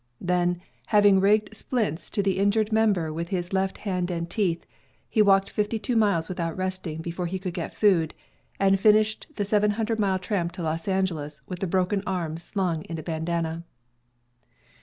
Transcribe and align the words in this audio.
Then, 0.19 0.59
having 0.87 1.19
rigged 1.19 1.55
splints 1.55 2.09
to 2.09 2.23
the 2.23 2.39
injured 2.39 2.71
member 2.71 3.13
with 3.13 3.29
his 3.29 3.53
left 3.53 3.77
hand 3.77 4.09
and 4.09 4.27
teeth, 4.27 4.65
he 5.07 5.21
walked 5.21 5.51
fifty 5.51 5.77
two 5.77 5.95
miles 5.95 6.27
with 6.27 6.39
out 6.39 6.57
resting, 6.57 7.03
before 7.03 7.27
he 7.27 7.37
could 7.37 7.53
get 7.53 7.71
food, 7.71 8.15
and 8.59 8.79
finished 8.79 9.27
the 9.35 9.45
700 9.45 9.99
mile 9.99 10.17
tramp 10.17 10.53
to 10.53 10.63
Los 10.63 10.87
Angeles 10.87 11.43
with 11.47 11.59
the 11.59 11.67
broken 11.67 12.01
arm 12.07 12.37
slung 12.39 12.81
in 12.85 12.97
a 12.97 13.03
bandanna. 13.03 13.63